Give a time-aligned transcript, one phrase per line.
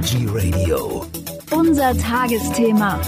[0.00, 1.04] Energy Radio.
[1.50, 2.98] Unser Tagesthema.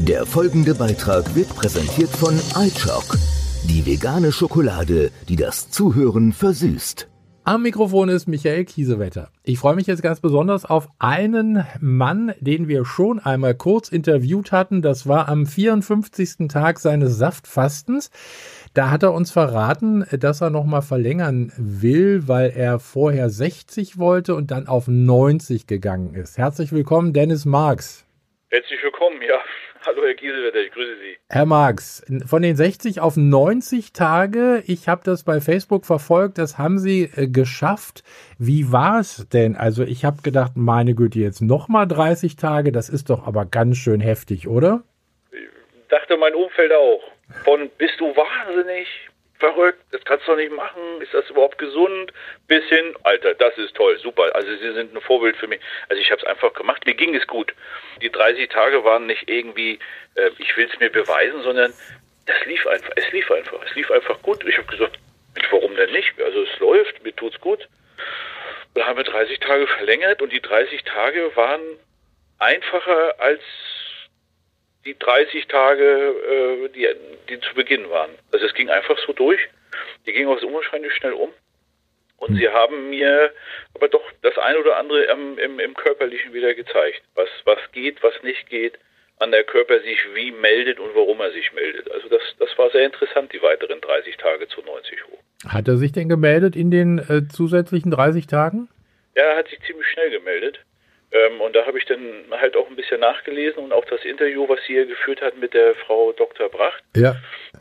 [0.00, 3.16] Der folgende Beitrag wird präsentiert von iChock,
[3.64, 7.08] die vegane Schokolade, die das Zuhören versüßt.
[7.46, 9.30] Am Mikrofon ist Michael Kiesewetter.
[9.42, 14.52] Ich freue mich jetzt ganz besonders auf einen Mann, den wir schon einmal kurz interviewt
[14.52, 14.82] hatten.
[14.82, 16.48] Das war am 54.
[16.48, 18.10] Tag seines Saftfastens.
[18.74, 24.34] Da hat er uns verraten, dass er nochmal verlängern will, weil er vorher 60 wollte
[24.34, 26.38] und dann auf 90 gegangen ist.
[26.38, 28.04] Herzlich willkommen, Dennis Marx.
[28.50, 29.38] Herzlich willkommen, ja.
[29.86, 31.16] Hallo Herr Gieselwetter, ich grüße Sie.
[31.28, 36.58] Herr Marx, von den 60 auf 90 Tage, ich habe das bei Facebook verfolgt, das
[36.58, 38.02] haben Sie äh, geschafft.
[38.40, 39.54] Wie war es denn?
[39.54, 43.76] Also ich habe gedacht, meine Güte, jetzt nochmal 30 Tage, das ist doch aber ganz
[43.76, 44.82] schön heftig, oder?
[45.30, 47.13] Ich dachte mein Umfeld auch.
[47.42, 48.88] Von bist du wahnsinnig,
[49.38, 52.12] verrückt, das kannst du doch nicht machen, ist das überhaupt gesund?
[52.46, 54.34] Bis hin, Alter, das ist toll, super.
[54.34, 55.60] Also Sie sind ein Vorbild für mich.
[55.88, 57.54] Also ich habe es einfach gemacht, mir ging es gut.
[58.00, 59.78] Die 30 Tage waren nicht irgendwie,
[60.14, 61.72] äh, ich will es mir beweisen, sondern
[62.26, 64.44] das lief einfach, es lief einfach, es lief einfach gut.
[64.46, 64.98] Ich habe gesagt,
[65.50, 66.12] warum denn nicht?
[66.22, 67.68] Also es läuft, mir tut's gut.
[68.74, 71.60] Dann haben wir 30 Tage verlängert und die 30 Tage waren
[72.38, 73.42] einfacher als
[74.84, 76.88] die 30 Tage, äh, die,
[77.28, 78.10] die zu Beginn waren.
[78.32, 79.40] Also es ging einfach so durch.
[80.06, 81.30] Die ging auch so unwahrscheinlich schnell um.
[82.18, 83.32] Und sie haben mir
[83.74, 88.02] aber doch das ein oder andere im, im, im Körperlichen wieder gezeigt, was, was geht,
[88.02, 88.78] was nicht geht,
[89.18, 91.90] an der Körper sich wie meldet und warum er sich meldet.
[91.90, 95.18] Also das, das war sehr interessant, die weiteren 30 Tage zu 90 hoch.
[95.48, 98.68] Hat er sich denn gemeldet in den äh, zusätzlichen 30 Tagen?
[99.14, 100.60] Ja, er hat sich ziemlich schnell gemeldet.
[101.14, 104.48] Ähm, und da habe ich dann halt auch ein bisschen nachgelesen und auch das Interview,
[104.48, 106.48] was sie hier geführt hat mit der Frau Dr.
[106.48, 107.14] Bracht, Ja.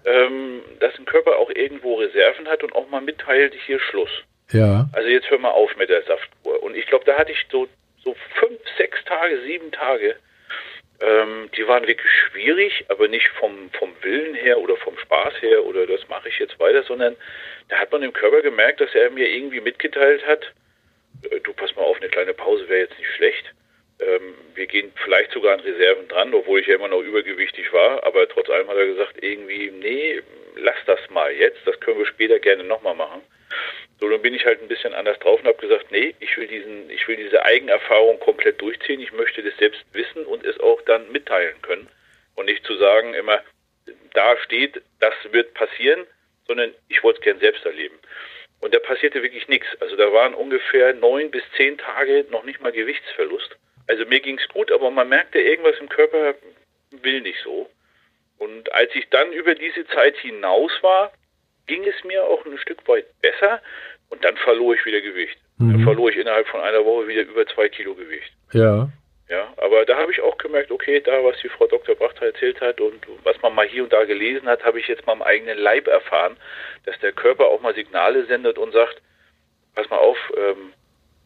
[0.05, 4.09] ähm, dass ein Körper auch irgendwo Reserven hat und auch mal mitteilt, hier Schluss.
[4.51, 4.87] Ja.
[4.93, 6.61] Also jetzt hör mal auf mit der Saftkur.
[6.63, 7.67] Und ich glaube, da hatte ich so,
[8.03, 10.15] so fünf, sechs Tage, sieben Tage,
[10.99, 15.63] ähm, die waren wirklich schwierig, aber nicht vom, vom Willen her oder vom Spaß her
[15.65, 17.15] oder das mache ich jetzt weiter, sondern
[17.69, 20.51] da hat man im Körper gemerkt, dass er mir irgendwie mitgeteilt hat,
[21.43, 23.53] du pass mal auf, eine kleine Pause wäre jetzt nicht schlecht.
[23.99, 28.03] Ähm, wir gehen vielleicht sogar an Reserven dran, obwohl ich ja immer noch übergewichtig war,
[28.03, 30.21] aber trotz allem hat er gesagt, irgendwie, nee,
[30.55, 33.21] lass das mal jetzt, das können wir später gerne nochmal machen.
[33.99, 36.47] So, dann bin ich halt ein bisschen anders drauf und habe gesagt, nee, ich will
[36.47, 38.99] diesen, ich will diese Eigenerfahrung komplett durchziehen.
[38.99, 41.87] Ich möchte das selbst wissen und es auch dann mitteilen können.
[42.35, 43.41] Und nicht zu sagen immer,
[44.13, 46.05] da steht, das wird passieren,
[46.47, 47.97] sondern ich wollte es gern selbst erleben.
[48.63, 49.67] Und da passierte wirklich nichts.
[49.81, 53.57] Also da waren ungefähr neun bis zehn Tage noch nicht mal Gewichtsverlust.
[53.87, 56.35] Also mir ging es gut, aber man merkte, irgendwas im Körper
[56.91, 57.69] will nicht so.
[58.37, 61.11] Und als ich dann über diese Zeit hinaus war,
[61.67, 63.61] ging es mir auch ein Stück weit besser
[64.09, 65.37] und dann verlor ich wieder Gewicht.
[65.59, 65.83] Dann Mhm.
[65.83, 68.31] verlor ich innerhalb von einer Woche wieder über zwei Kilo Gewicht.
[68.53, 68.89] Ja.
[69.33, 71.95] Ja, aber da habe ich auch gemerkt, okay, da, was die Frau Dr.
[71.95, 75.07] Brachter erzählt hat und was man mal hier und da gelesen hat, habe ich jetzt
[75.07, 76.37] mal am eigenen Leib erfahren,
[76.85, 79.01] dass der Körper auch mal Signale sendet und sagt,
[79.73, 80.73] pass mal auf, ähm,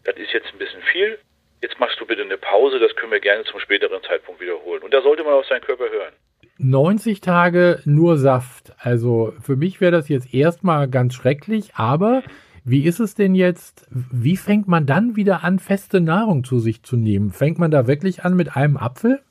[0.05, 1.19] das ist jetzt ein bisschen viel,
[1.61, 4.83] jetzt machst du bitte eine Pause, das können wir gerne zum späteren Zeitpunkt wiederholen.
[4.83, 6.13] Und da sollte man auf seinen Körper hören.
[6.59, 8.71] 90 Tage nur Saft.
[8.79, 12.23] Also für mich wäre das jetzt erstmal ganz schrecklich, aber
[12.69, 13.87] wie ist es denn jetzt?
[13.91, 17.31] Wie fängt man dann wieder an, feste Nahrung zu sich zu nehmen?
[17.31, 19.21] Fängt man da wirklich an mit einem Apfel?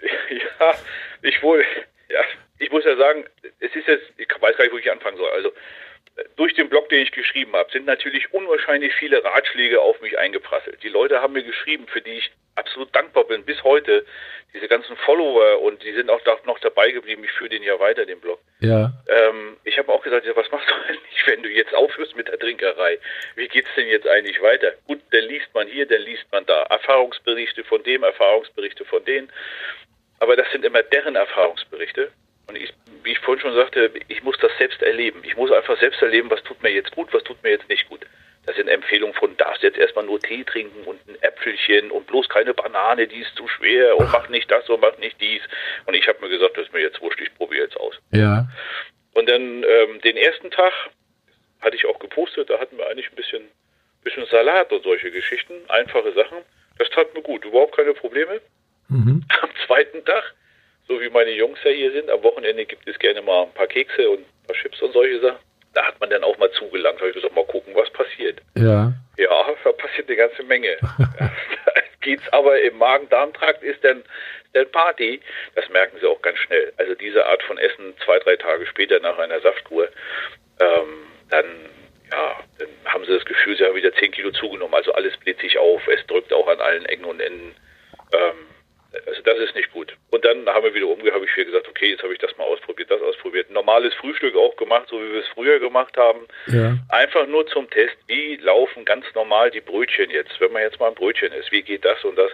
[0.60, 0.74] Ja,
[1.22, 1.64] ich wohl,
[2.08, 2.20] ja,
[2.58, 3.24] ich muss ja sagen,
[3.60, 5.30] es ist jetzt, ich weiß gar nicht, wo ich anfangen soll.
[5.30, 5.52] Also
[6.36, 10.82] durch den Blog, den ich geschrieben habe, sind natürlich unwahrscheinlich viele Ratschläge auf mich eingeprasselt.
[10.82, 14.04] Die Leute haben mir geschrieben, für die ich absolut dankbar bin, bis heute.
[14.54, 17.22] Diese ganzen Follower und die sind auch noch dabei geblieben.
[17.22, 18.40] Ich führe den ja weiter, den Blog.
[18.60, 18.92] Ja.
[19.06, 22.28] Ähm, ich habe auch gesagt, ja, was machst du eigentlich, wenn du jetzt aufhörst mit
[22.28, 22.98] der Trinkerei?
[23.36, 24.72] Wie geht's denn jetzt eigentlich weiter?
[24.86, 26.62] Gut, dann liest man hier, dann liest man da.
[26.62, 29.30] Erfahrungsberichte von dem, Erfahrungsberichte von denen.
[30.18, 32.10] Aber das sind immer deren Erfahrungsberichte.
[32.48, 35.20] Und ich, wie ich vorhin schon sagte, ich muss das selbst erleben.
[35.24, 37.88] Ich muss einfach selbst erleben, was tut mir jetzt gut, was tut mir jetzt nicht
[37.88, 38.00] gut.
[38.46, 42.28] Das sind Empfehlungen von, darfst jetzt erstmal nur Tee trinken und ein Äpfelchen und bloß
[42.30, 45.42] keine Banane, die ist zu schwer und mach nicht das und mach nicht dies.
[45.84, 47.94] Und ich habe mir gesagt, das ist mir jetzt wurscht, ich probiere jetzt aus.
[48.10, 48.48] Ja.
[49.12, 50.72] Und dann ähm, den ersten Tag
[51.60, 53.42] hatte ich auch gepostet, da hatten wir eigentlich ein bisschen,
[54.02, 56.38] bisschen Salat und solche Geschichten, einfache Sachen.
[56.78, 58.40] Das tat mir gut, überhaupt keine Probleme.
[58.88, 59.24] Mhm.
[59.42, 60.34] Am zweiten Tag,
[60.88, 63.66] so wie meine Jungs ja hier sind, am Wochenende gibt es gerne mal ein paar
[63.66, 65.38] Kekse und ein paar Chips und solche Sachen.
[65.74, 68.40] Da hat man dann auch mal zugelangt, habe ich gesagt, mal gucken, was passiert.
[68.56, 68.92] Ja.
[69.18, 70.76] Ja, da passiert eine ganze Menge.
[72.00, 74.02] Geht's aber im Magen-Darm-Trakt ist dann,
[74.54, 75.20] dann Party.
[75.54, 76.72] Das merken sie auch ganz schnell.
[76.78, 79.88] Also diese Art von Essen zwei, drei Tage später nach einer Saftkur,
[80.60, 81.44] ähm, dann
[82.10, 84.74] ja, dann haben sie das Gefühl, sie haben wieder 10 Kilo zugenommen.
[84.74, 87.54] Also alles bläht sich auf, es drückt auch an allen Ecken und Enden.
[88.12, 88.47] Ähm,
[89.06, 89.94] also das ist nicht gut.
[90.10, 92.36] Und dann haben wir wieder umgehört, habe ich wieder gesagt, okay, jetzt habe ich das
[92.38, 93.50] mal ausprobiert, das ausprobiert.
[93.50, 96.26] Normales Frühstück auch gemacht, so wie wir es früher gemacht haben.
[96.46, 96.76] Ja.
[96.88, 100.88] Einfach nur zum Test, wie laufen ganz normal die Brötchen jetzt, wenn man jetzt mal
[100.88, 102.30] ein Brötchen isst, wie geht das und das.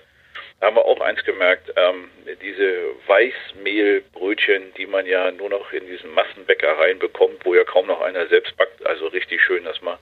[0.61, 2.09] Da haben wir auch eins gemerkt, ähm,
[2.41, 8.01] diese Weißmehlbrötchen, die man ja nur noch in diesen Massenbäckereien bekommt, wo ja kaum noch
[8.01, 9.99] einer selbst backt, also richtig schön, dass man,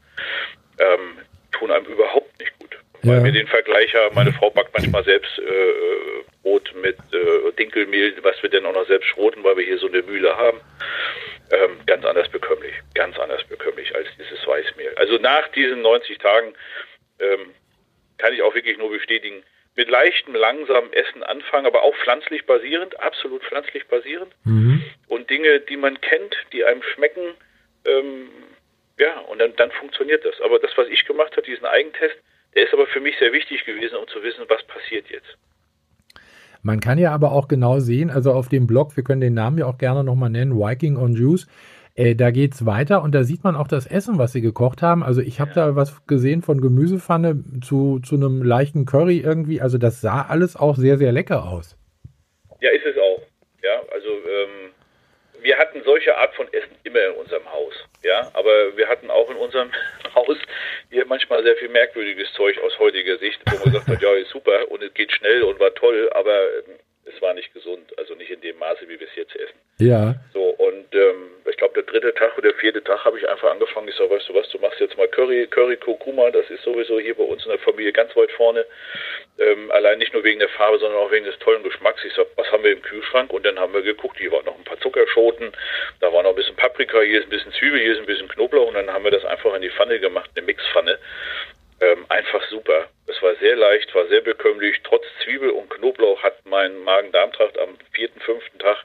[0.79, 1.19] ähm,
[1.53, 2.77] tun einem überhaupt nicht gut.
[3.03, 3.13] Ja.
[3.13, 8.15] Weil wir den Vergleich haben, meine Frau backt manchmal selbst äh, Brot mit äh, Dinkelmehl,
[8.23, 10.61] was wir denn auch noch selbst schroten, weil wir hier so eine Mühle haben.
[11.51, 14.95] Ähm, ganz anders bekömmlich, ganz anders bekömmlich als dieses Weißmehl.
[14.97, 16.55] Also nach diesen 90 Tagen
[17.19, 17.55] ähm,
[18.19, 19.43] kann ich auch wirklich nur bestätigen,
[19.75, 24.35] mit leichtem, langsamem Essen anfangen, aber auch pflanzlich basierend, absolut pflanzlich basierend.
[24.45, 24.83] Mhm.
[25.09, 27.35] Und Dinge, die man kennt, die einem schmecken,
[27.87, 28.29] ähm,
[28.99, 30.41] ja, und dann, dann funktioniert das.
[30.43, 32.17] Aber das, was ich gemacht habe, diesen Eigentest,
[32.55, 35.37] der ist aber für mich sehr wichtig gewesen, um zu wissen, was passiert jetzt.
[36.63, 39.59] Man kann ja aber auch genau sehen, also auf dem Blog, wir können den Namen
[39.59, 41.49] ja auch gerne nochmal nennen, Viking on Juice,
[41.95, 45.03] äh, da es weiter und da sieht man auch das Essen, was sie gekocht haben.
[45.03, 45.67] Also ich habe ja.
[45.67, 49.61] da was gesehen von Gemüsepfanne zu, zu einem leichten Curry irgendwie.
[49.61, 51.77] Also das sah alles auch sehr, sehr lecker aus.
[52.61, 53.23] Ja, ist es auch.
[53.63, 54.71] Ja, also ähm,
[55.43, 57.75] wir hatten solche Art von Essen immer in unserem Haus.
[58.05, 59.71] Ja, aber wir hatten auch in unserem
[60.15, 60.37] Haus
[60.91, 64.71] hier manchmal sehr viel merkwürdiges Zeug aus heutiger Sicht, wo man sagt, ja, ist super
[64.71, 68.31] und es geht schnell und war toll, aber ähm, es war nicht gesund, also nicht
[68.31, 69.59] in dem Maße, wie wir es jetzt essen.
[69.79, 70.15] Ja.
[70.33, 73.51] So, und ähm, ich glaube, der dritte Tag oder der vierte Tag habe ich einfach
[73.51, 73.89] angefangen.
[73.89, 77.01] Ich sage, weißt du was, du machst jetzt mal Curry, Curry Kurkuma, das ist sowieso
[77.01, 78.65] hier bei uns in der Familie ganz weit vorne.
[79.39, 82.05] Ähm, allein nicht nur wegen der Farbe, sondern auch wegen des tollen Geschmacks.
[82.05, 83.33] Ich sage, was haben wir im Kühlschrank?
[83.33, 85.53] Und dann haben wir geguckt, hier waren noch ein paar Zuckerschoten,
[86.01, 88.29] da war noch ein bisschen Paprika, hier ist ein bisschen Zwiebel, hier ist ein bisschen
[88.29, 90.99] Knoblauch und dann haben wir das einfach in die Pfanne gemacht, eine Mixpfanne.
[91.83, 92.89] Ähm, einfach super.
[93.09, 94.81] Es war sehr leicht, war sehr bekömmlich.
[94.85, 98.77] Trotz Zwiebel und Knoblauch hat mein Magen-Darm-Trakt am vierten, fünften Tag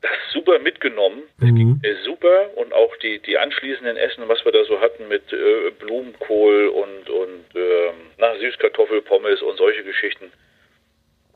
[0.00, 1.24] das super mitgenommen.
[1.38, 1.80] Mhm.
[2.04, 6.68] super und auch die, die anschließenden Essen, was wir da so hatten mit äh, Blumenkohl
[6.68, 10.32] und, und äh, na, Süßkartoffelpommes und solche Geschichten,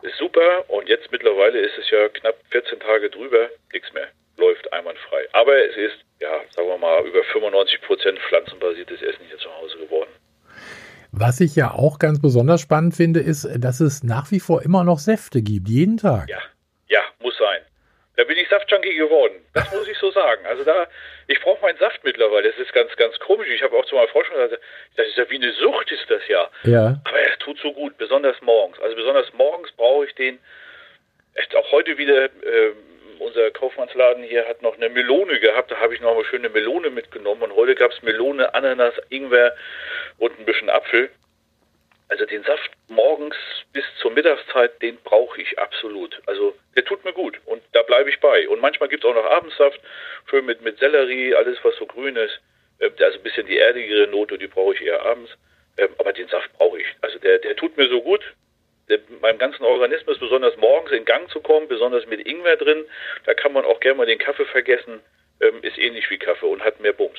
[0.02, 0.64] ist super.
[0.68, 4.08] Und jetzt mittlerweile ist es ja knapp 14 Tage drüber, nichts mehr.
[4.36, 5.26] Läuft einwandfrei.
[5.32, 9.78] Aber es ist, ja, sagen wir mal, über 95 Prozent pflanzenbasiertes Essen hier zu Hause
[9.78, 10.10] geworden.
[11.16, 14.82] Was ich ja auch ganz besonders spannend finde, ist, dass es nach wie vor immer
[14.82, 16.28] noch Säfte gibt, jeden Tag.
[16.28, 16.40] Ja,
[16.88, 17.60] ja, muss sein.
[18.16, 19.34] Da bin ich Saftjunkie geworden.
[19.54, 20.44] Das muss ich so sagen.
[20.46, 20.88] Also da,
[21.28, 22.50] ich brauche meinen Saft mittlerweile.
[22.50, 23.48] Das ist ganz, ganz komisch.
[23.48, 24.60] Ich habe auch zu meiner Frau schon gesagt,
[24.96, 26.48] das ist ja wie eine Sucht, ist das ja.
[26.64, 27.00] Ja.
[27.04, 28.80] Aber es tut so gut, besonders morgens.
[28.80, 30.38] Also besonders morgens brauche ich den.
[31.56, 32.24] Auch heute wieder.
[32.24, 32.72] Äh,
[33.18, 35.70] unser Kaufmannsladen hier hat noch eine Melone gehabt.
[35.70, 37.42] Da habe ich noch mal schöne Melone mitgenommen.
[37.42, 39.54] Und heute gab es Melone, Ananas, Ingwer
[40.18, 41.10] und ein bisschen Apfel.
[42.08, 43.36] Also den Saft morgens
[43.72, 46.20] bis zur Mittagszeit, den brauche ich absolut.
[46.26, 48.48] Also der tut mir gut und da bleibe ich bei.
[48.48, 49.80] Und manchmal gibt es auch noch Abendsaft,
[50.28, 52.40] schön mit, mit Sellerie, alles was so grün ist.
[52.80, 55.30] Ähm, also ein bisschen die erdigere Note, die brauche ich eher abends.
[55.76, 56.86] Ähm, aber den Saft brauche ich.
[57.00, 58.22] Also der, der tut mir so gut.
[58.88, 62.84] Der, meinem ganzen Organismus, besonders morgens in Gang zu kommen, besonders mit Ingwer drin,
[63.24, 65.00] da kann man auch gerne mal den Kaffee vergessen,
[65.40, 67.18] ähm, ist ähnlich wie Kaffee und hat mehr Bums.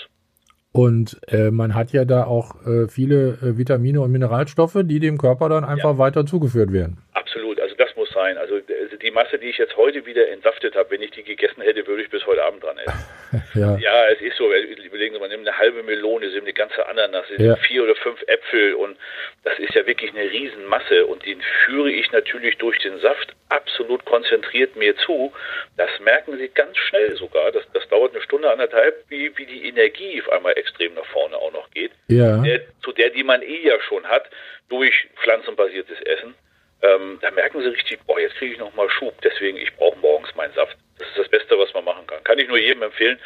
[0.75, 5.17] Und äh, man hat ja da auch äh, viele äh, Vitamine und Mineralstoffe, die dem
[5.17, 5.97] Körper dann einfach ja.
[5.97, 6.97] weiter zugeführt werden.
[7.13, 8.37] Absolut, also das muss sein.
[8.37, 11.61] Also, also die Masse, die ich jetzt heute wieder entsaftet habe, wenn ich die gegessen
[11.61, 13.05] hätte, würde ich bis heute Abend dran essen.
[13.53, 13.77] ja.
[13.77, 14.51] ja, es ist so.
[14.51, 17.55] Überlegen Sie mal, nimmt eine halbe Melone, Sie eine ganze Ananas, ja.
[17.57, 18.97] vier oder fünf Äpfel und
[19.43, 24.05] das ist ja wirklich eine Riesenmasse und den führe ich natürlich durch den Saft absolut
[24.05, 25.31] konzentriert mir zu.
[25.77, 27.51] Das merken Sie ganz schnell sogar.
[27.51, 31.37] Das, das dauert eine Stunde, anderthalb, wie, wie die Energie auf einmal extrem nach vorne
[31.37, 31.91] auch noch geht.
[32.07, 32.37] Ja.
[32.41, 34.29] Der, zu der, die man eh ja schon hat,
[34.69, 36.34] durch pflanzenbasiertes Essen.
[36.85, 39.13] Ähm, da merken Sie richtig, boah, jetzt kriege ich nochmal Schub.
[39.23, 40.77] Deswegen, ich brauche morgens meinen Saft.
[40.99, 42.23] Das ist das Beste, was man machen kann.
[42.23, 43.19] Kann ich nur jedem empfehlen.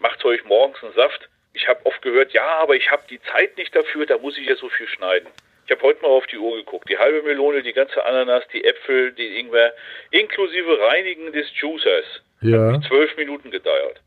[0.00, 1.28] Macht euch morgens einen Saft.
[1.52, 4.46] Ich habe oft gehört, ja, aber ich habe die Zeit nicht dafür, da muss ich
[4.46, 5.28] ja so viel schneiden.
[5.66, 6.90] Ich habe heute mal auf die Uhr geguckt.
[6.90, 9.72] Die halbe Melone, die ganze Ananas, die Äpfel, die Ingwer,
[10.10, 12.04] inklusive Reinigen des Juicers.
[12.42, 12.72] Ja.
[12.72, 14.02] Hat zwölf Minuten gedauert.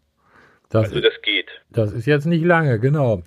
[0.69, 1.49] Das also das geht.
[1.71, 3.23] Das ist jetzt nicht lange, genau.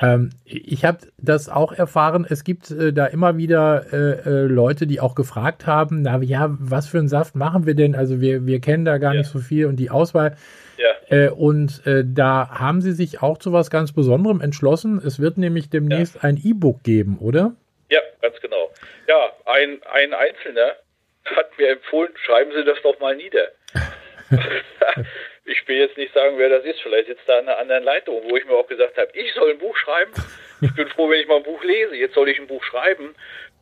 [0.00, 2.26] Ähm, ich habe das auch erfahren.
[2.28, 6.48] Es gibt äh, da immer wieder äh, äh, Leute, die auch gefragt haben, na ja,
[6.50, 7.94] was für einen Saft machen wir denn?
[7.94, 9.20] Also wir, wir kennen da gar ja.
[9.20, 10.36] nicht so viel und die Auswahl.
[10.76, 10.92] Ja.
[11.08, 15.00] Äh, und äh, da haben sie sich auch zu was ganz Besonderem entschlossen.
[15.04, 16.22] Es wird nämlich demnächst ja.
[16.22, 17.54] ein E-Book geben, oder?
[17.88, 18.70] Ja, ganz genau.
[19.08, 20.72] Ja, ein, ein Einzelner
[21.24, 23.48] hat mir empfohlen, schreiben Sie das doch mal nieder.
[25.46, 26.80] ich will jetzt nicht sagen, wer das ist.
[26.80, 29.50] Vielleicht sitzt da an einer anderen Leitung, wo ich mir auch gesagt habe, ich soll
[29.50, 30.12] ein Buch schreiben.
[30.60, 31.94] Ich bin froh, wenn ich mal ein Buch lese.
[31.94, 33.14] Jetzt soll ich ein Buch schreiben.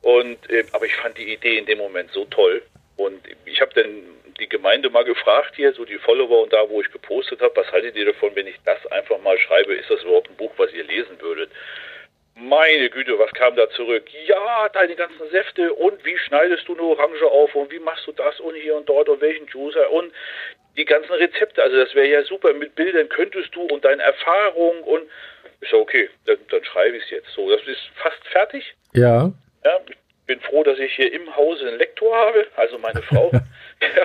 [0.03, 2.63] Und äh, aber ich fand die Idee in dem Moment so toll.
[2.97, 4.05] Und ich habe dann
[4.39, 7.71] die Gemeinde mal gefragt hier, so die Follower und da, wo ich gepostet habe, was
[7.73, 9.75] haltet ihr davon, wenn ich das einfach mal schreibe?
[9.75, 11.51] Ist das überhaupt ein Buch, was ihr lesen würdet?
[12.37, 14.09] Meine Güte, was kam da zurück?
[14.27, 18.13] Ja, deine ganzen Säfte und wie schneidest du eine Orange auf und wie machst du
[18.13, 20.13] das und hier und dort und welchen Juicer und
[20.77, 21.63] die ganzen Rezepte.
[21.63, 22.53] Also das wäre ja super.
[22.53, 25.05] Mit Bildern könntest du und deine Erfahrung und
[25.61, 27.51] ist ja okay, dann, dann schreibe ich es jetzt so.
[27.51, 28.75] Das ist fast fertig.
[28.93, 29.33] Ja.
[29.65, 33.31] Ja, ich bin froh, dass ich hier im Hause einen Lektor habe, also meine Frau.
[33.33, 34.03] ja,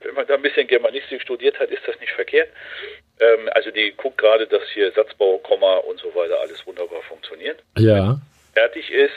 [0.00, 2.48] wenn man da ein bisschen Germanistik studiert hat, ist das nicht verkehrt.
[3.20, 7.62] Ähm, also die guckt gerade, dass hier Satzbau, Komma und so weiter alles wunderbar funktioniert.
[7.78, 8.18] Ja.
[8.54, 9.12] Fertig ist,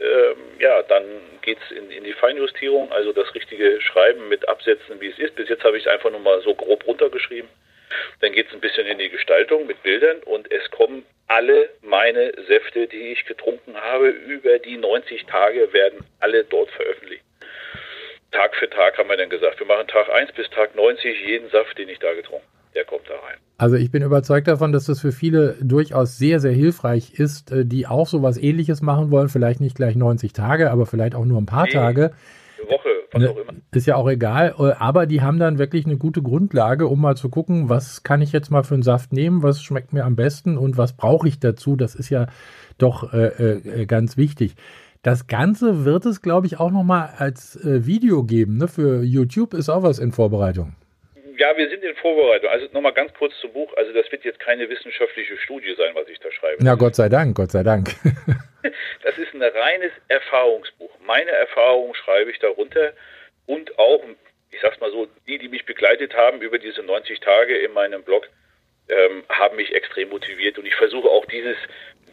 [0.00, 1.04] ähm, ja, dann
[1.42, 5.34] geht's in, in die Feinjustierung, also das richtige Schreiben mit Absätzen, wie es ist.
[5.34, 7.48] Bis jetzt habe ich es einfach nur mal so grob runtergeschrieben.
[8.20, 12.88] Dann geht's ein bisschen in die Gestaltung mit Bildern und es kommen alle meine Säfte,
[12.88, 17.22] die ich getrunken habe, über die 90 Tage werden alle dort veröffentlicht.
[18.32, 21.48] Tag für Tag haben wir dann gesagt, wir machen Tag 1 bis Tag 90 jeden
[21.50, 23.38] Saft, den ich da getrunken habe der kommt da rein.
[23.58, 27.64] Also ich bin überzeugt davon, dass das für viele durchaus sehr, sehr hilfreich ist, äh,
[27.64, 29.28] die auch sowas ähnliches machen wollen.
[29.28, 32.12] Vielleicht nicht gleich 90 Tage, aber vielleicht auch nur ein paar nee, Tage.
[32.60, 33.54] Eine Woche, was ne, auch immer.
[33.72, 34.54] Ist ja auch egal.
[34.58, 38.20] Äh, aber die haben dann wirklich eine gute Grundlage, um mal zu gucken, was kann
[38.20, 41.26] ich jetzt mal für einen Saft nehmen, was schmeckt mir am besten und was brauche
[41.26, 41.76] ich dazu.
[41.76, 42.26] Das ist ja
[42.76, 44.54] doch äh, äh, ganz wichtig.
[45.00, 48.58] Das Ganze wird es, glaube ich, auch nochmal als äh, Video geben.
[48.58, 48.68] Ne?
[48.68, 50.74] Für YouTube ist auch was in Vorbereitung.
[51.38, 52.50] Ja, wir sind in Vorbereitung.
[52.50, 53.72] Also nochmal ganz kurz zum Buch.
[53.76, 56.62] Also das wird jetzt keine wissenschaftliche Studie sein, was ich da schreibe.
[56.64, 57.90] Na, Gott sei Dank, Gott sei Dank.
[59.02, 60.90] das ist ein reines Erfahrungsbuch.
[61.04, 62.92] Meine Erfahrungen schreibe ich darunter
[63.46, 64.02] und auch,
[64.50, 68.02] ich sag's mal so, die, die mich begleitet haben über diese 90 Tage in meinem
[68.02, 68.28] Blog,
[68.88, 71.56] ähm, haben mich extrem motiviert und ich versuche auch dieses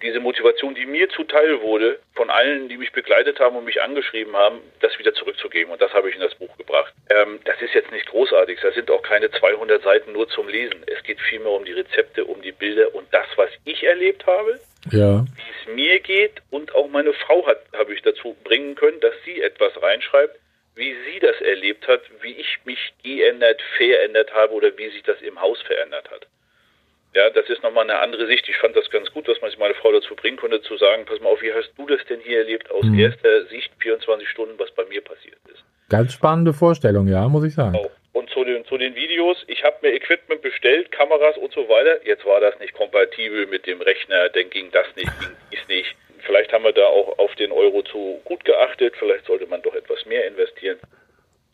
[0.03, 4.35] diese Motivation, die mir zuteil wurde, von allen, die mich begleitet haben und mich angeschrieben
[4.35, 5.71] haben, das wieder zurückzugeben.
[5.71, 6.93] Und das habe ich in das Buch gebracht.
[7.09, 8.59] Ähm, das ist jetzt nicht großartig.
[8.61, 10.83] Da sind auch keine 200 Seiten nur zum Lesen.
[10.87, 14.59] Es geht vielmehr um die Rezepte, um die Bilder und das, was ich erlebt habe,
[14.91, 15.25] ja.
[15.35, 16.33] wie es mir geht.
[16.51, 20.37] Und auch meine Frau hat, habe ich dazu bringen können, dass sie etwas reinschreibt,
[20.75, 25.21] wie sie das erlebt hat, wie ich mich geändert, verändert habe oder wie sich das
[25.21, 26.27] im Haus verändert hat.
[27.13, 28.47] Ja, das ist nochmal eine andere Sicht.
[28.49, 31.05] Ich fand das ganz gut, dass man sich meine Frau dazu bringen konnte, zu sagen,
[31.05, 32.99] pass mal auf, wie hast du das denn hier erlebt aus mhm.
[32.99, 35.63] erster Sicht, 24 Stunden, was bei mir passiert ist.
[35.89, 37.75] Ganz spannende Vorstellung, ja, muss ich sagen.
[37.75, 37.91] Auch.
[38.13, 42.05] Und zu den, zu den Videos, ich habe mir Equipment bestellt, Kameras und so weiter.
[42.05, 45.95] Jetzt war das nicht kompatibel mit dem Rechner, dann ging das nicht, ging dies nicht.
[46.19, 49.75] Vielleicht haben wir da auch auf den Euro zu gut geachtet, vielleicht sollte man doch
[49.75, 50.79] etwas mehr investieren.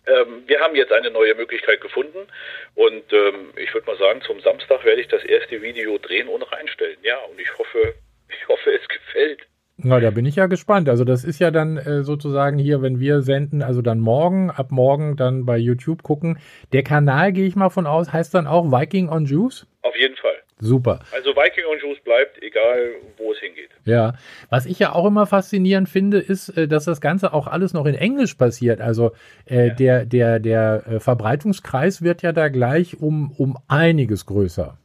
[0.10, 2.28] Ähm, wir haben jetzt eine neue Möglichkeit gefunden
[2.76, 6.42] und ähm, ich würde mal sagen, zum Samstag werde ich das erste Video drehen und
[6.52, 6.98] reinstellen.
[7.04, 7.94] Ja, und ich hoffe,
[8.30, 9.42] ich hoffe, es gefällt.
[9.82, 10.90] Na, da bin ich ja gespannt.
[10.90, 14.72] Also das ist ja dann äh, sozusagen hier, wenn wir senden, also dann morgen, ab
[14.72, 16.38] morgen dann bei YouTube gucken.
[16.74, 19.68] Der Kanal, gehe ich mal von aus, heißt dann auch Viking on Juice?
[19.84, 20.29] Auf jeden Fall.
[20.62, 21.00] Super.
[21.14, 23.70] Also Viking on Juice bleibt, egal wo es hingeht.
[23.86, 24.14] Ja,
[24.50, 27.86] was ich ja auch immer faszinierend finde, ist, äh, dass das Ganze auch alles noch
[27.86, 28.82] in Englisch passiert.
[28.82, 29.12] Also
[29.50, 29.74] äh, ja.
[29.74, 34.78] der, der, der äh, Verbreitungskreis wird ja da gleich um, um einiges größer.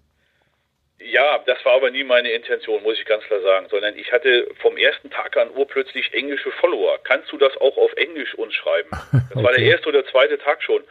[1.00, 4.48] Ja, das war aber nie meine Intention, muss ich ganz klar sagen, sondern ich hatte
[4.60, 6.98] vom ersten Tag an urplötzlich englische Follower.
[7.02, 8.90] Kannst du das auch auf Englisch uns schreiben?
[8.90, 9.42] Das okay.
[9.44, 10.82] war der erste oder zweite Tag schon.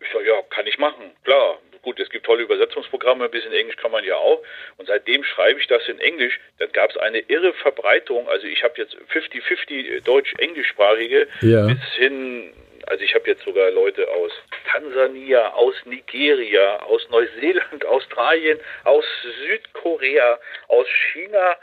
[0.00, 3.76] Ich sage, ja, kann ich machen, klar gut, es gibt tolle Übersetzungsprogramme, ein bisschen Englisch
[3.76, 4.42] kann man ja auch.
[4.76, 6.38] Und seitdem schreibe ich das in Englisch.
[6.58, 8.28] Dann gab es eine irre Verbreitung.
[8.28, 11.66] Also ich habe jetzt 50-50 deutsch-englischsprachige ja.
[11.66, 12.52] bis hin,
[12.86, 14.32] also ich habe jetzt sogar Leute aus
[14.70, 19.04] Tansania, aus Nigeria, aus Neuseeland, Australien, aus
[19.46, 21.56] Südkorea, aus China,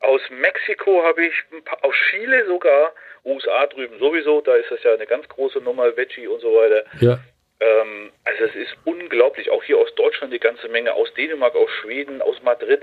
[0.00, 2.92] aus Mexiko habe ich, paar, aus Chile sogar,
[3.24, 6.84] USA drüben sowieso, da ist das ja eine ganz große Nummer, Veggie und so weiter.
[7.00, 7.18] Ja.
[7.60, 9.50] Ähm, also es ist unglaublich.
[9.50, 12.82] Auch hier aus Deutschland eine ganze Menge, aus Dänemark, aus Schweden, aus Madrid.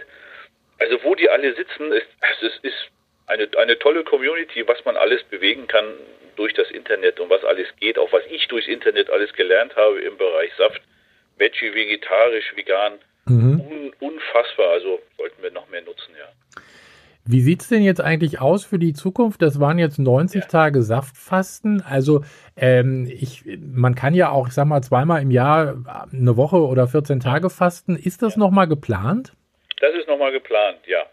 [0.79, 2.91] Also wo die alle sitzen, ist, also es ist
[3.25, 5.93] eine, eine tolle Community, was man alles bewegen kann
[6.36, 10.00] durch das Internet und was alles geht, auch was ich durchs Internet alles gelernt habe
[10.01, 10.81] im Bereich Saft,
[11.38, 13.00] Veggie, vegetarisch, vegan.
[13.25, 13.60] Mhm.
[13.60, 14.69] Un, unfassbar.
[14.69, 16.31] Also sollten wir noch mehr nutzen, ja.
[17.29, 19.41] Wie sieht es denn jetzt eigentlich aus für die Zukunft?
[19.41, 20.48] Das waren jetzt 90 ja.
[20.48, 21.81] Tage Saftfasten.
[21.81, 22.24] Also
[22.55, 25.75] ähm, ich, man kann ja auch, ich sag mal, zweimal im Jahr
[26.12, 27.96] eine Woche oder 14 Tage fasten.
[27.96, 28.39] Ist das ja.
[28.39, 29.34] nochmal geplant?
[29.81, 31.03] Das ist nochmal geplant, ja.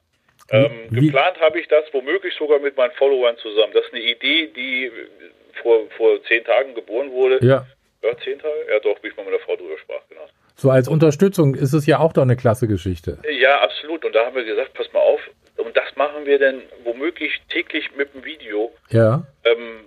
[0.51, 3.73] Ähm, geplant habe ich das womöglich sogar mit meinen Followern zusammen.
[3.73, 4.91] Das ist eine Idee, die
[5.63, 7.45] vor, vor zehn Tagen geboren wurde.
[7.45, 7.67] Ja.
[8.03, 8.55] Ja, zehn Tage?
[8.71, 10.27] Ja, doch, wie ich mal mit der Frau drüber sprach, genau.
[10.57, 13.19] So als Unterstützung ist es ja auch doch eine klasse Geschichte.
[13.41, 14.05] Ja, absolut.
[14.05, 15.21] Und da haben wir gesagt, pass mal auf,
[15.65, 18.73] und das machen wir dann womöglich täglich mit dem Video.
[18.91, 19.27] Ja.
[19.45, 19.81] Ähm,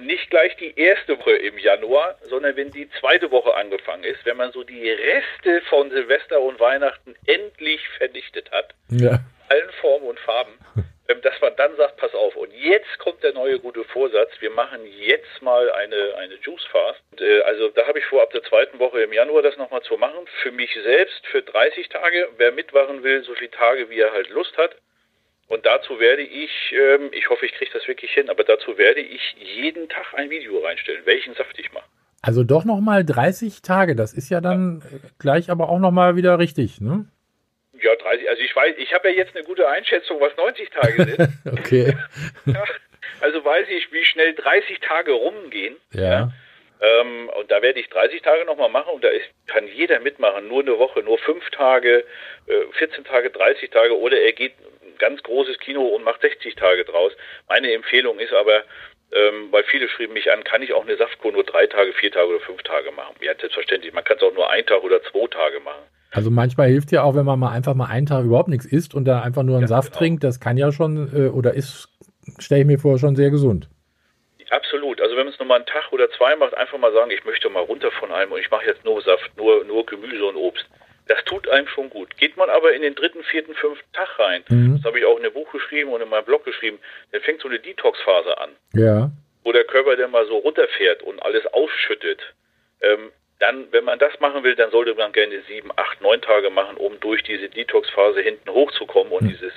[0.00, 4.36] nicht gleich die erste Woche im Januar, sondern wenn die zweite Woche angefangen ist, wenn
[4.36, 9.18] man so die Reste von Silvester und Weihnachten endlich vernichtet hat, Ja.
[9.48, 10.52] allen Formen und Farben,
[11.22, 14.80] dass man dann sagt, pass auf, und jetzt kommt der neue gute Vorsatz, wir machen
[15.00, 17.00] jetzt mal eine, eine Juice Fast.
[17.12, 19.82] Und, äh, also da habe ich vor, ab der zweiten Woche im Januar das nochmal
[19.82, 20.26] zu machen.
[20.42, 24.28] Für mich selbst für 30 Tage, wer mitmachen will, so viele Tage, wie er halt
[24.28, 24.76] Lust hat.
[25.48, 29.00] Und dazu werde ich, ähm, ich hoffe, ich kriege das wirklich hin, aber dazu werde
[29.00, 31.86] ich jeden Tag ein Video reinstellen, welchen Saft ich mache.
[32.20, 33.96] Also doch nochmal 30 Tage.
[33.96, 37.06] Das ist ja dann äh, gleich aber auch nochmal wieder richtig, ne?
[37.82, 41.04] Ja, 30, also ich weiß, ich habe ja jetzt eine gute Einschätzung, was 90 Tage
[41.04, 41.28] sind.
[41.58, 41.94] Okay.
[42.46, 42.64] ja,
[43.20, 45.76] also weiß ich, wie schnell 30 Tage rumgehen.
[45.92, 46.30] Ja.
[46.80, 50.46] Ähm, und da werde ich 30 Tage nochmal machen und da ist, kann jeder mitmachen.
[50.48, 52.04] Nur eine Woche, nur fünf Tage,
[52.46, 56.54] äh, 14 Tage, 30 Tage oder er geht ein ganz großes Kino und macht 60
[56.54, 57.12] Tage draus.
[57.48, 58.62] Meine Empfehlung ist aber,
[59.12, 62.12] ähm, weil viele schrieben mich an, kann ich auch eine Saftkur nur drei Tage, vier
[62.12, 63.16] Tage oder fünf Tage machen?
[63.20, 63.92] Ja, selbstverständlich.
[63.92, 65.82] Man kann es auch nur ein Tag oder zwei Tage machen.
[66.10, 68.94] Also manchmal hilft ja auch, wenn man mal einfach mal einen Tag überhaupt nichts isst
[68.94, 69.98] und da einfach nur einen Ja, Saft genau.
[69.98, 70.24] trinkt.
[70.24, 71.88] Das kann ja schon äh, oder ist,
[72.38, 73.68] stelle ich mir vor, schon sehr gesund.
[74.50, 75.00] Absolut.
[75.02, 77.24] Also wenn man es nur mal einen Tag oder zwei macht, einfach mal sagen, ich
[77.26, 80.36] möchte mal runter von allem und ich mache jetzt nur Saft, nur, nur Gemüse und
[80.36, 80.64] Obst.
[81.06, 82.16] Das tut einem schon gut.
[82.16, 84.76] Geht man aber in den dritten, vierten, fünften Tag rein, Mhm.
[84.76, 86.78] das habe ich auch in dem Buch geschrieben und in meinem Blog geschrieben,
[87.12, 89.10] dann fängt so eine Detox-Phase an, Ja.
[89.44, 92.20] wo der Körper dann mal so runterfährt und alles ausschüttet.
[92.80, 96.50] Ähm, dann, wenn man das machen will, dann sollte man gerne sieben, acht, neun Tage
[96.50, 99.52] machen, um durch diese Detox-Phase hinten hochzukommen und dieses,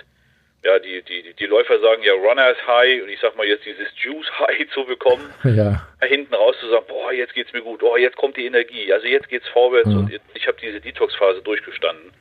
[0.64, 3.88] ja, die, die, die Läufer sagen ja Runners High und ich sag mal jetzt dieses
[3.98, 5.88] Juice High zu bekommen Ja.
[6.00, 8.94] da hinten raus zu sagen, boah, jetzt geht's mir gut, oh, jetzt kommt die Energie,
[8.94, 9.98] also jetzt geht's vorwärts Mhm.
[9.98, 12.14] und ich habe diese Detox-Phase durchgestanden.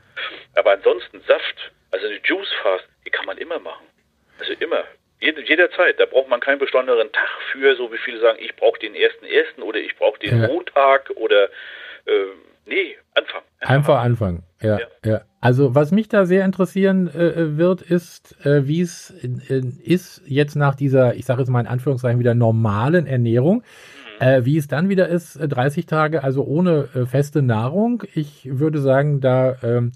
[0.54, 3.86] Aber ansonsten Saft, also eine Juice-Fast, die kann man immer machen.
[4.38, 4.84] Also immer.
[5.20, 6.00] Jede, jederzeit.
[6.00, 9.24] Da braucht man keinen besonderen Tag für, so wie viele sagen, ich brauche den ersten
[9.26, 10.48] ersten oder ich brauche den Ja.
[10.48, 11.44] Montag oder
[12.06, 12.10] äh,
[12.66, 13.42] nee, Anfang.
[13.60, 14.42] Einfach anfangen.
[14.62, 14.86] Ja, ja.
[15.04, 15.20] Ja.
[15.40, 20.54] Also was mich da sehr interessieren äh, wird, ist, äh, wie es äh, ist jetzt
[20.54, 23.62] nach dieser, ich sage jetzt mal in Anführungszeichen wieder normalen Ernährung,
[24.20, 28.02] äh, wie es dann wieder ist, äh, 30 Tage, also ohne äh, feste Nahrung.
[28.14, 29.92] Ich würde sagen, da ähm,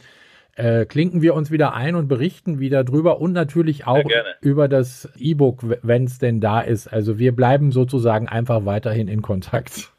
[0.57, 4.05] äh, klinken wir uns wieder ein und berichten wieder drüber und natürlich auch
[4.41, 6.89] über das E-Book, wenn es denn da ist.
[6.89, 9.91] Also wir bleiben sozusagen einfach weiterhin in Kontakt.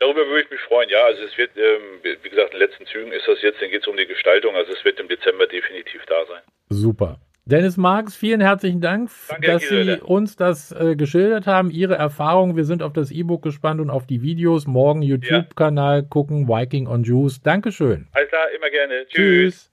[0.00, 1.04] Darüber würde ich mich freuen, ja.
[1.04, 3.82] Also es wird, ähm, wie gesagt, in den letzten Zügen ist das jetzt, dann geht
[3.82, 6.42] es um die Gestaltung, also es wird im Dezember definitiv da sein.
[6.68, 7.18] Super.
[7.46, 12.56] Dennis Marx, vielen herzlichen Dank, Danke, dass Sie uns das äh, geschildert haben, Ihre Erfahrungen.
[12.56, 14.66] Wir sind auf das E-Book gespannt und auf die Videos.
[14.66, 17.40] Morgen YouTube-Kanal gucken, Viking on Juice.
[17.42, 18.06] Dankeschön.
[18.12, 19.06] Alles klar, immer gerne.
[19.08, 19.72] Tschüss.